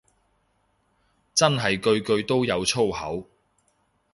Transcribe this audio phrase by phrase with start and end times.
[1.35, 3.29] 真係句句都有粗口